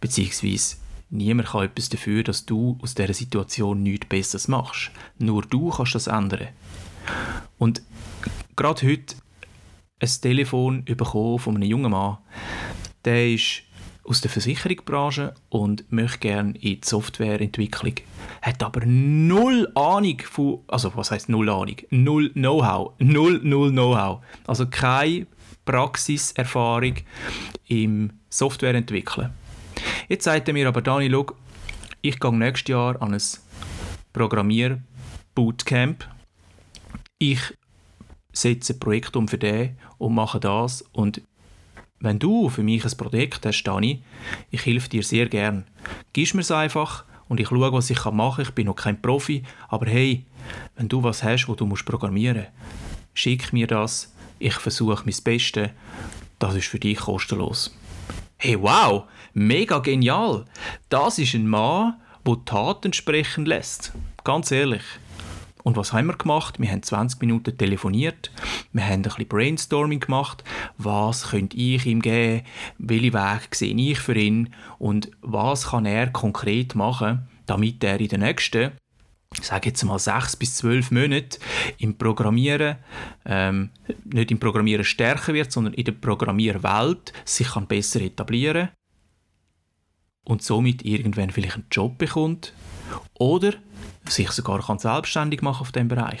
Beziehungsweise 0.00 0.76
niemand 1.10 1.48
kann 1.48 1.64
etwas 1.64 1.88
dafür, 1.88 2.22
dass 2.22 2.46
du 2.46 2.78
aus 2.82 2.94
dieser 2.94 3.14
Situation 3.14 3.82
nichts 3.82 4.06
Besseres 4.06 4.48
machst. 4.48 4.90
Nur 5.18 5.42
du 5.42 5.70
kannst 5.70 5.94
das 5.94 6.06
ändern. 6.06 6.48
Und 7.58 7.82
gerade 8.56 8.86
heute 8.86 9.16
ein 10.00 10.10
Telefon 10.20 10.84
bekommen 10.84 11.38
von 11.38 11.56
einem 11.56 11.68
jungen 11.68 11.92
Mann, 11.92 12.18
der 13.04 13.32
ist 13.32 13.62
aus 14.04 14.20
der 14.20 14.30
Versicherungsbranche 14.30 15.34
und 15.48 15.90
möchte 15.90 16.18
gerne 16.18 16.50
in 16.58 16.60
die 16.60 16.80
Softwareentwicklung. 16.84 17.94
Hat 18.42 18.62
aber 18.62 18.84
null 18.86 19.70
Ahnung 19.74 20.18
von, 20.24 20.60
also 20.68 20.92
was 20.94 21.10
heißt 21.10 21.28
null 21.28 21.48
Ahnung? 21.48 21.76
Null 21.90 22.30
Know-how. 22.30 22.92
Null, 22.98 23.40
null 23.42 23.70
Know-how. 23.70 24.22
Also 24.46 24.66
keine 24.66 25.26
Praxiserfahrung 25.64 26.94
im 27.66 28.12
Softwareentwickeln. 28.28 29.32
Jetzt 30.08 30.24
sagt 30.24 30.48
er 30.48 30.54
mir 30.54 30.68
aber, 30.68 30.82
Dani, 30.82 31.10
schau, 31.10 31.26
ich 32.00 32.20
gehe 32.20 32.34
nächstes 32.34 32.68
Jahr 32.68 33.00
an 33.02 33.14
ein 33.14 33.22
Programmier-Bootcamp. 34.12 36.08
Ich 37.18 37.40
setze 38.32 38.74
ein 38.74 38.80
Projekt 38.80 39.16
um 39.16 39.28
für 39.28 39.38
den 39.38 39.76
und 39.98 40.14
mache 40.14 40.38
das 40.40 40.82
und 40.92 41.22
wenn 41.98 42.18
du 42.18 42.50
für 42.50 42.62
mich 42.62 42.84
ein 42.84 42.96
Projekt 42.96 43.46
hast, 43.46 43.64
Dani, 43.64 44.02
ich 44.50 44.66
helfe 44.66 44.88
dir 44.88 45.02
sehr 45.02 45.26
gern. 45.26 45.64
Gib 46.12 46.34
mir 46.34 46.42
es 46.42 46.50
einfach 46.50 47.04
und 47.28 47.40
ich 47.40 47.48
schaue, 47.48 47.72
was 47.72 47.90
ich 47.90 48.04
machen 48.04 48.36
kann. 48.36 48.44
Ich 48.44 48.50
bin 48.50 48.66
noch 48.66 48.76
kein 48.76 49.00
Profi, 49.00 49.42
aber 49.68 49.86
hey, 49.86 50.24
wenn 50.76 50.88
du 50.88 51.02
was 51.02 51.22
hast, 51.22 51.48
wo 51.48 51.54
du 51.54 51.64
musst 51.66 51.86
programmieren 51.86 52.42
musst, 52.42 52.50
schick 53.14 53.52
mir 53.52 53.66
das. 53.66 54.14
Ich 54.38 54.54
versuche 54.54 55.04
mein 55.06 55.16
Bestes. 55.24 55.70
Das 56.38 56.54
ist 56.54 56.68
für 56.68 56.78
dich 56.78 56.98
kostenlos. 56.98 57.74
Hey, 58.38 58.60
wow, 58.60 59.04
mega 59.32 59.78
genial. 59.78 60.44
Das 60.90 61.18
ist 61.18 61.32
ein 61.32 61.48
Mann, 61.48 61.94
der 62.26 62.44
Taten 62.44 62.92
sprechen 62.92 63.46
lässt. 63.46 63.92
Ganz 64.24 64.50
ehrlich. 64.50 64.82
Und 65.62 65.78
was 65.78 65.94
haben 65.94 66.08
wir 66.08 66.18
gemacht? 66.18 66.60
Wir 66.60 66.70
haben 66.70 66.82
20 66.82 67.18
Minuten 67.22 67.56
telefoniert, 67.56 68.30
wir 68.74 68.84
haben 68.84 68.92
ein 68.92 69.02
bisschen 69.02 69.26
Brainstorming 69.26 70.00
gemacht, 70.00 70.44
was 70.76 71.30
könnte 71.30 71.56
ich 71.56 71.86
ihm 71.86 72.02
geben, 72.02 72.44
welche 72.76 73.14
Weg 73.14 73.54
sehe 73.54 73.74
ich 73.74 73.98
für 73.98 74.14
ihn 74.14 74.54
und 74.78 75.10
was 75.22 75.68
kann 75.68 75.86
er 75.86 76.08
konkret 76.08 76.74
machen, 76.74 77.26
damit 77.46 77.82
er 77.82 77.98
in 77.98 78.08
den 78.08 78.20
nächsten 78.20 78.72
ich 79.38 79.46
sage 79.46 79.68
jetzt 79.68 79.82
mal 79.84 79.98
sechs 79.98 80.36
bis 80.36 80.56
zwölf 80.56 80.90
Monate 80.90 81.38
im 81.78 81.96
Programmieren, 81.96 82.76
ähm, 83.24 83.70
nicht 84.04 84.30
im 84.30 84.40
Programmieren 84.40 84.84
stärker 84.84 85.34
wird, 85.34 85.52
sondern 85.52 85.74
in 85.74 85.84
der 85.84 85.92
Programmierwelt 85.92 87.12
sich 87.24 87.48
kann 87.48 87.66
besser 87.66 88.00
etablieren 88.00 88.70
und 90.24 90.42
somit 90.42 90.84
irgendwann 90.84 91.30
vielleicht 91.30 91.54
einen 91.54 91.66
Job 91.70 91.98
bekommt 91.98 92.52
oder 93.14 93.54
sich 94.08 94.30
sogar 94.30 94.62
kann 94.62 94.78
selbstständig 94.78 95.42
machen 95.42 95.62
auf 95.62 95.72
dem 95.72 95.88
Bereich. 95.88 96.20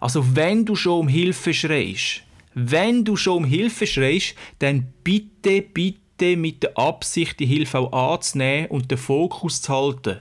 Also 0.00 0.36
wenn 0.36 0.64
du 0.64 0.76
schon 0.76 1.00
um 1.00 1.08
Hilfe 1.08 1.52
schreist, 1.52 2.22
wenn 2.54 3.04
du 3.04 3.16
schon 3.16 3.38
um 3.38 3.44
Hilfe 3.44 3.86
schreist, 3.86 4.34
dann 4.58 4.92
bitte, 5.04 5.62
bitte 5.62 6.36
mit 6.36 6.62
der 6.62 6.76
Absicht, 6.78 7.38
die 7.40 7.46
Hilfe 7.46 7.78
auch 7.78 8.14
anzunehmen 8.14 8.70
und 8.70 8.90
den 8.90 8.98
Fokus 8.98 9.60
zu 9.60 9.72
halten. 9.72 10.18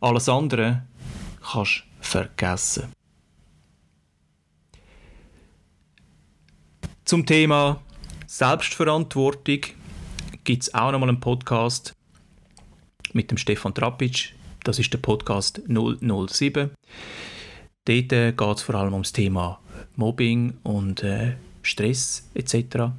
Alles 0.00 0.28
andere 0.28 0.84
kannst 1.40 1.84
vergessen. 2.00 2.92
Zum 7.04 7.24
Thema 7.24 7.80
Selbstverantwortung 8.26 9.60
gibt 10.44 10.62
es 10.62 10.74
auch 10.74 10.92
nochmal 10.92 11.08
einen 11.08 11.20
Podcast 11.20 11.94
mit 13.12 13.30
dem 13.30 13.38
Stefan 13.38 13.74
Trapic. 13.74 14.34
Das 14.64 14.78
ist 14.78 14.92
der 14.92 14.98
Podcast 14.98 15.62
007. 15.66 16.70
Dort 17.84 18.12
äh, 18.12 18.32
geht 18.32 18.56
es 18.56 18.62
vor 18.62 18.74
allem 18.74 18.92
ums 18.92 19.12
Thema 19.12 19.58
Mobbing 19.96 20.58
und 20.62 21.02
äh, 21.02 21.36
Stress 21.62 22.28
etc. 22.34 22.92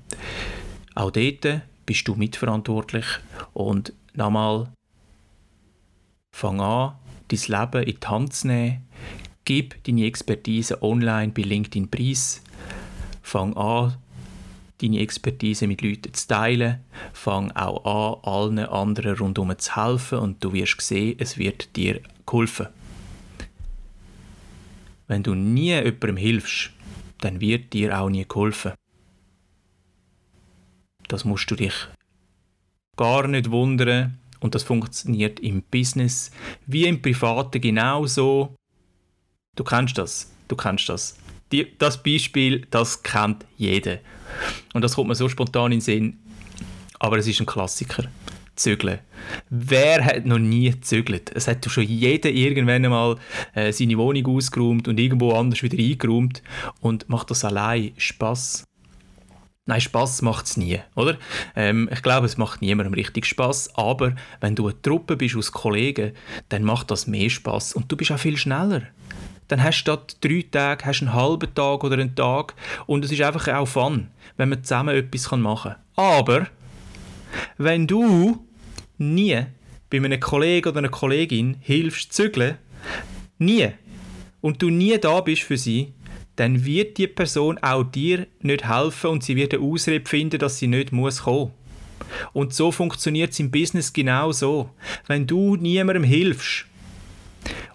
Auch 0.95 1.11
dort 1.11 1.61
bist 1.85 2.07
du 2.07 2.15
mitverantwortlich 2.15 3.05
und 3.53 3.93
nochmal 4.13 4.69
fang 6.35 6.59
an, 6.59 6.95
dein 7.29 7.39
Leben 7.47 7.83
in 7.83 7.99
die 7.99 8.07
Hand 8.07 8.33
zu 8.33 8.47
nehmen. 8.47 8.85
Gib 9.45 9.83
deine 9.83 10.05
Expertise 10.05 10.81
online 10.83 11.31
bei 11.31 11.43
LinkedIn 11.43 11.89
preis. 11.89 12.41
Fang 13.21 13.55
an, 13.55 13.95
deine 14.81 14.99
Expertise 14.99 15.67
mit 15.67 15.81
Leuten 15.81 16.13
zu 16.13 16.27
teilen. 16.27 16.79
Fang 17.13 17.51
auch 17.51 17.85
an, 17.85 18.31
allen 18.31 18.59
anderen 18.59 19.15
rundherum 19.17 19.57
zu 19.57 19.75
helfen 19.75 20.19
und 20.19 20.43
du 20.43 20.53
wirst 20.53 20.81
sehen, 20.81 21.15
es 21.19 21.37
wird 21.37 21.75
dir 21.75 22.01
geholfen. 22.25 22.67
Wenn 25.07 25.23
du 25.23 25.33
nie 25.33 25.73
jemandem 25.73 26.17
hilfst, 26.17 26.71
dann 27.21 27.41
wird 27.41 27.73
dir 27.73 27.99
auch 27.99 28.09
nie 28.09 28.25
geholfen. 28.27 28.73
Das 31.07 31.25
musst 31.25 31.49
du 31.49 31.55
dich 31.55 31.73
gar 32.95 33.27
nicht 33.27 33.49
wundern 33.49 34.19
und 34.39 34.55
das 34.55 34.63
funktioniert 34.63 35.39
im 35.39 35.63
Business 35.63 36.31
wie 36.65 36.85
im 36.85 37.01
Privaten 37.01 37.61
genauso. 37.61 38.55
Du 39.55 39.63
kennst 39.63 39.97
das, 39.97 40.31
du 40.47 40.55
kennst 40.55 40.89
das. 40.89 41.17
die, 41.51 41.67
das 41.77 42.01
Beispiel, 42.01 42.65
das 42.69 43.03
kennt 43.03 43.45
jeder. 43.57 43.99
Und 44.73 44.83
das 44.83 44.95
kommt 44.95 45.09
mir 45.09 45.15
so 45.15 45.27
spontan 45.29 45.71
in 45.71 45.79
den 45.79 45.81
Sinn. 45.81 46.19
Aber 46.99 47.17
es 47.17 47.27
ist 47.27 47.39
ein 47.39 47.45
Klassiker. 47.45 48.05
Zügeln. 48.55 48.99
Wer 49.49 50.03
hat 50.03 50.25
noch 50.25 50.37
nie 50.37 50.69
gezügelt? 50.69 51.31
Es 51.33 51.47
hat 51.47 51.65
schon 51.65 51.85
jeder 51.85 52.29
irgendwann 52.29 52.83
einmal 52.83 53.15
äh, 53.53 53.71
seine 53.71 53.97
Wohnung 53.97 54.35
ausgeräumt 54.35 54.87
und 54.89 54.99
irgendwo 54.99 55.31
anders 55.31 55.63
wieder 55.63 55.77
eingeräumt 55.77 56.43
und 56.81 57.07
macht 57.07 57.31
das 57.31 57.45
allein 57.45 57.93
Spaß. 57.95 58.65
Nein, 59.69 59.81
Spaß 59.81 60.23
macht 60.23 60.47
es 60.47 60.57
nie, 60.57 60.79
oder? 60.95 61.15
Ähm, 61.55 61.87
ich 61.93 62.01
glaube, 62.01 62.25
es 62.25 62.37
macht 62.37 62.59
niemandem 62.59 62.95
richtig 62.95 63.27
Spaß. 63.27 63.75
Aber 63.75 64.15
wenn 64.41 64.55
du 64.55 64.67
eine 64.67 64.81
Truppe 64.81 65.15
bist 65.15 65.35
aus 65.35 65.51
Kollegen, 65.51 66.13
dann 66.49 66.63
macht 66.63 66.89
das 66.89 67.05
mehr 67.05 67.29
Spaß 67.29 67.73
und 67.73 67.91
du 67.91 67.95
bist 67.95 68.11
auch 68.11 68.17
viel 68.17 68.35
schneller 68.35 68.87
dann 69.47 69.63
hast 69.63 69.77
du 69.77 69.81
statt 69.81 70.17
drei 70.21 70.45
Tage 70.51 70.85
hast 70.85 71.01
einen 71.01 71.13
halben 71.13 71.53
Tag 71.55 71.83
oder 71.83 71.95
einen 71.95 72.15
Tag 72.15 72.53
und 72.85 73.03
es 73.03 73.11
ist 73.11 73.21
einfach 73.21 73.47
auch 73.47 73.67
Fun, 73.67 74.09
wenn 74.37 74.49
man 74.49 74.63
zusammen 74.63 74.95
etwas 74.95 75.31
machen 75.31 75.71
kann. 75.71 75.81
Aber 75.95 76.47
wenn 77.57 77.87
du 77.87 78.45
nie 78.99 79.43
bei 79.89 79.97
einem 79.97 80.19
Kollegen 80.19 80.69
oder 80.69 80.77
einer 80.77 80.89
Kollegin 80.89 81.57
hilfst 81.61 82.13
zügeln, 82.13 82.59
nie, 83.39 83.69
und 84.39 84.61
du 84.61 84.69
nie 84.69 84.99
da 84.99 85.19
bist 85.21 85.41
für 85.41 85.57
sie, 85.57 85.93
dann 86.39 86.63
wird 86.63 86.97
die 86.97 87.07
Person 87.07 87.57
auch 87.57 87.83
dir 87.83 88.25
nicht 88.39 88.65
helfen 88.65 89.09
und 89.09 89.23
sie 89.25 89.35
wird 89.35 89.53
eine 89.53 89.61
Ausrede 89.61 90.07
finden, 90.07 90.39
dass 90.39 90.57
sie 90.57 90.67
nicht 90.67 90.93
muss 90.93 91.23
kommen. 91.23 91.51
Und 92.31 92.53
so 92.53 92.71
funktioniert 92.71 93.33
es 93.33 93.39
im 93.41 93.51
Business 93.51 93.91
genau 93.91 94.31
so. 94.31 94.69
Wenn 95.07 95.27
du 95.27 95.57
niemandem 95.57 96.05
hilfst, 96.05 96.65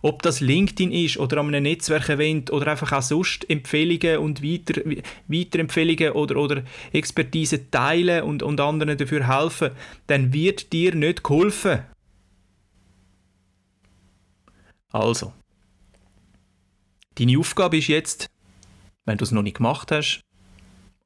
ob 0.00 0.22
das 0.22 0.40
LinkedIn 0.40 0.92
ist 0.92 1.18
oder 1.18 1.40
an 1.40 1.48
einem 1.48 1.64
Netzwerkevent 1.64 2.50
oder 2.50 2.68
einfach 2.68 2.92
auch 2.92 3.02
sonst 3.02 3.48
Empfehlungen 3.50 4.18
und 4.18 4.42
Weiter, 4.42 4.80
Weiterempfehlungen 5.28 6.12
oder, 6.12 6.36
oder 6.36 6.62
Expertise 6.92 7.70
teilen 7.70 8.22
und, 8.22 8.42
und 8.42 8.60
anderen 8.62 8.96
dafür 8.96 9.28
helfen, 9.28 9.72
dann 10.06 10.32
wird 10.32 10.72
dir 10.72 10.94
nicht 10.94 11.22
geholfen. 11.22 11.82
Also, 14.90 15.34
deine 17.16 17.38
Aufgabe 17.38 17.76
ist 17.76 17.88
jetzt, 17.88 18.30
wenn 19.04 19.18
du 19.18 19.24
es 19.24 19.32
noch 19.32 19.42
nicht 19.42 19.56
gemacht 19.56 19.90
hast, 19.92 20.20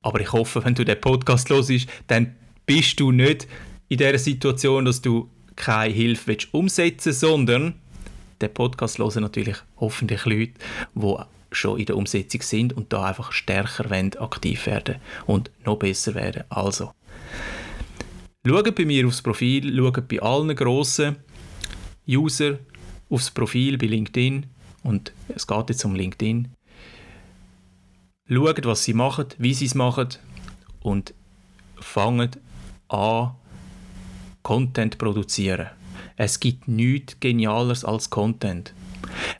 aber 0.02 0.20
ich 0.20 0.32
hoffe, 0.32 0.64
wenn 0.64 0.74
du 0.74 0.84
den 0.84 1.00
Podcast 1.00 1.50
hörst, 1.50 1.86
dann 2.06 2.36
bist 2.66 3.00
du 3.00 3.12
nicht 3.12 3.48
in 3.88 3.98
der 3.98 4.18
Situation, 4.18 4.84
dass 4.84 5.02
du 5.02 5.30
keine 5.56 5.92
Hilfe 5.92 6.36
umsetzen 6.52 7.06
willst, 7.06 7.20
sondern 7.20 7.74
den 8.40 8.54
Podcast 8.54 8.98
hören 8.98 9.22
natürlich 9.22 9.56
hoffentlich 9.78 10.24
Leute, 10.24 10.52
die 10.94 11.14
schon 11.50 11.78
in 11.80 11.86
der 11.86 11.96
Umsetzung 11.96 12.42
sind 12.42 12.72
und 12.72 12.92
da 12.92 13.06
einfach 13.06 13.32
stärker 13.32 13.90
wollen, 13.90 14.14
aktiv 14.18 14.66
werden 14.66 14.96
und 15.26 15.50
noch 15.64 15.78
besser 15.78 16.14
werden. 16.14 16.44
Also, 16.48 16.92
schaut 18.46 18.74
bei 18.74 18.84
mir 18.84 19.06
aufs 19.06 19.22
Profil, 19.22 19.74
schaut 19.76 20.08
bei 20.08 20.20
allen 20.20 20.54
grossen 20.54 21.16
User 22.08 22.58
aufs 23.10 23.30
Profil 23.30 23.78
bei 23.78 23.86
LinkedIn 23.86 24.46
und 24.82 25.12
es 25.28 25.46
geht 25.46 25.70
jetzt 25.70 25.84
um 25.84 25.94
LinkedIn. 25.94 26.48
Schaut, 28.30 28.64
was 28.66 28.84
sie 28.84 28.92
machen, 28.92 29.26
wie 29.38 29.54
sie 29.54 29.64
es 29.64 29.74
machen 29.74 30.08
und 30.80 31.14
fangt 31.80 32.38
an, 32.88 33.30
Content 34.42 34.98
produzieren. 34.98 35.68
Es 36.16 36.38
gibt 36.38 36.68
nichts 36.68 37.18
Genialeres 37.20 37.84
als 37.84 38.10
Content. 38.10 38.74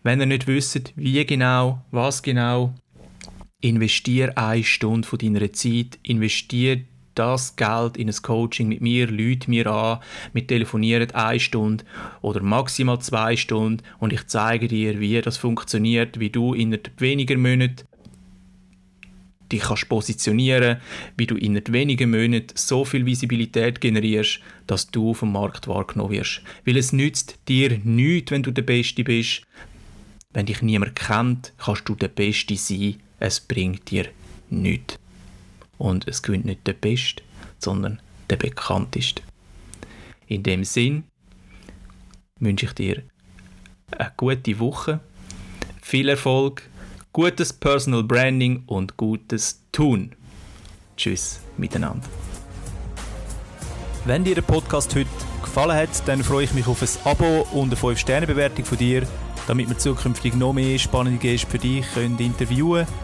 Wenn 0.02 0.20
ihr 0.20 0.26
nicht 0.26 0.46
wisst, 0.46 0.92
wie 0.96 1.24
genau, 1.26 1.82
was 1.90 2.22
genau, 2.22 2.72
investier 3.60 4.36
eine 4.38 4.64
Stunde 4.64 5.06
von 5.06 5.18
deiner 5.18 5.52
Zeit, 5.52 5.98
investier 6.02 6.80
das 7.14 7.56
Geld 7.56 7.96
in 7.96 8.08
ein 8.08 8.22
Coaching 8.22 8.68
mit 8.68 8.80
mir, 8.80 9.08
Leute 9.08 9.50
mir 9.50 9.66
an, 9.66 9.98
wir 10.32 10.46
telefonieren 10.46 11.10
eine 11.10 11.40
Stunde 11.40 11.84
oder 12.22 12.40
maximal 12.42 13.00
zwei 13.00 13.36
Stunden 13.36 13.82
und 13.98 14.12
ich 14.12 14.26
zeige 14.28 14.68
dir, 14.68 15.00
wie 15.00 15.20
das 15.20 15.36
funktioniert, 15.36 16.20
wie 16.20 16.30
du 16.30 16.54
innerhalb 16.54 17.00
weniger 17.00 17.36
Monate 17.36 17.87
dich 19.50 19.62
kannst 19.62 19.88
positionieren, 19.88 20.78
wie 21.16 21.26
du 21.26 21.36
in 21.36 21.60
wenigen 21.68 22.10
Monaten 22.10 22.54
so 22.54 22.84
viel 22.84 23.06
Visibilität 23.06 23.80
generierst, 23.80 24.40
dass 24.66 24.90
du 24.90 25.14
vom 25.14 25.32
Markt 25.32 25.68
wahrgenommen 25.68 26.12
wirst. 26.12 26.42
Weil 26.64 26.76
es 26.76 26.92
nützt 26.92 27.38
dir 27.48 27.78
nichts, 27.84 28.30
wenn 28.30 28.42
du 28.42 28.50
der 28.50 28.62
Beste 28.62 29.04
bist. 29.04 29.42
Wenn 30.32 30.46
dich 30.46 30.62
niemand 30.62 30.96
kennt, 30.96 31.52
kannst 31.58 31.88
du 31.88 31.94
der 31.94 32.08
Beste 32.08 32.56
sein. 32.56 32.96
Es 33.18 33.40
bringt 33.40 33.90
dir 33.90 34.06
nichts. 34.50 34.98
Und 35.78 36.06
es 36.06 36.22
gewinnt 36.22 36.44
nicht 36.44 36.66
der 36.66 36.74
Beste, 36.74 37.22
sondern 37.58 38.00
der 38.28 38.36
Bekannteste. 38.36 39.22
In 40.26 40.42
dem 40.42 40.64
Sinn 40.64 41.04
wünsche 42.38 42.66
ich 42.66 42.72
dir 42.72 43.02
eine 43.96 44.12
gute 44.16 44.58
Woche, 44.58 45.00
viel 45.80 46.08
Erfolg 46.08 46.62
gutes 47.18 47.52
Personal 47.52 48.04
Branding 48.04 48.62
und 48.66 48.96
gutes 48.96 49.64
Tun. 49.72 50.14
Tschüss 50.96 51.40
miteinander. 51.56 52.06
Wenn 54.04 54.22
dir 54.22 54.36
der 54.36 54.42
Podcast 54.42 54.94
heute 54.94 55.10
gefallen 55.42 55.76
hat, 55.76 55.88
dann 56.06 56.22
freue 56.22 56.44
ich 56.44 56.54
mich 56.54 56.68
auf 56.68 56.80
ein 56.80 56.88
Abo 57.02 57.44
und 57.50 57.72
eine 57.72 57.74
5-Sterne-Bewertung 57.74 58.64
von 58.64 58.78
dir, 58.78 59.02
damit 59.48 59.68
wir 59.68 59.76
zukünftig 59.76 60.36
noch 60.36 60.52
mehr 60.52 60.78
spannende 60.78 61.18
Gäste 61.18 61.48
für 61.48 61.58
dich 61.58 61.84
können 61.92 62.16
interviewen 62.20 62.86
können. 62.86 62.98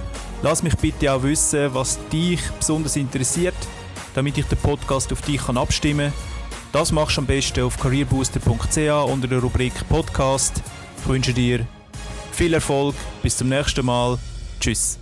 Lass 0.44 0.62
mich 0.62 0.76
bitte 0.76 1.12
auch 1.12 1.24
wissen, 1.24 1.74
was 1.74 1.98
dich 2.12 2.40
besonders 2.52 2.94
interessiert, 2.94 3.56
damit 4.14 4.38
ich 4.38 4.46
den 4.46 4.58
Podcast 4.58 5.12
auf 5.12 5.22
dich 5.22 5.44
kann 5.44 5.56
abstimmen 5.56 6.12
kann. 6.12 6.70
Das 6.70 6.92
machst 6.92 7.16
du 7.16 7.22
am 7.22 7.26
besten 7.26 7.64
auf 7.64 7.80
careerbooster.ch 7.80 9.10
unter 9.10 9.26
der 9.26 9.40
Rubrik 9.40 9.74
Podcast. 9.88 10.62
Ich 11.00 11.08
wünsche 11.08 11.32
dir 11.32 11.66
viel 12.34 12.54
Erfolg, 12.54 12.94
bis 13.22 13.36
zum 13.36 13.48
nächsten 13.48 13.86
Mal. 13.86 14.18
Tschüss. 14.60 14.98